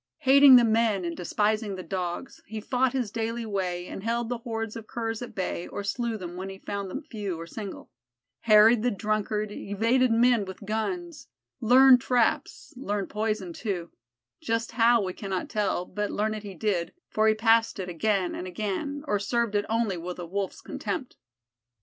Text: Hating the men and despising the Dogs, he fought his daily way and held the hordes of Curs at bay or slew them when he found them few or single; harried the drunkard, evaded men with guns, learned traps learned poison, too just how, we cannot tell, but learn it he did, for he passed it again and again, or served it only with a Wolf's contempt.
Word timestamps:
Hating 0.21 0.55
the 0.55 0.63
men 0.63 1.05
and 1.05 1.15
despising 1.15 1.75
the 1.75 1.83
Dogs, 1.83 2.41
he 2.47 2.59
fought 2.59 2.93
his 2.93 3.11
daily 3.11 3.45
way 3.45 3.85
and 3.85 4.01
held 4.01 4.29
the 4.29 4.39
hordes 4.39 4.75
of 4.75 4.87
Curs 4.87 5.21
at 5.21 5.35
bay 5.35 5.67
or 5.67 5.83
slew 5.83 6.17
them 6.17 6.35
when 6.37 6.49
he 6.49 6.57
found 6.57 6.89
them 6.89 7.03
few 7.03 7.39
or 7.39 7.45
single; 7.45 7.91
harried 8.39 8.81
the 8.81 8.89
drunkard, 8.89 9.51
evaded 9.51 10.09
men 10.11 10.43
with 10.45 10.65
guns, 10.65 11.27
learned 11.59 12.01
traps 12.01 12.73
learned 12.75 13.09
poison, 13.11 13.53
too 13.53 13.91
just 14.41 14.71
how, 14.71 15.03
we 15.03 15.13
cannot 15.13 15.49
tell, 15.49 15.85
but 15.85 16.09
learn 16.09 16.33
it 16.33 16.41
he 16.41 16.55
did, 16.55 16.93
for 17.07 17.27
he 17.27 17.35
passed 17.35 17.77
it 17.77 17.87
again 17.87 18.33
and 18.33 18.47
again, 18.47 19.03
or 19.07 19.19
served 19.19 19.53
it 19.53 19.67
only 19.69 19.97
with 19.97 20.17
a 20.17 20.25
Wolf's 20.25 20.61
contempt. 20.61 21.15